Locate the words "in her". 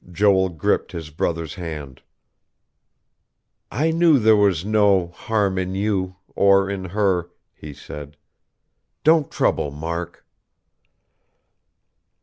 6.71-7.29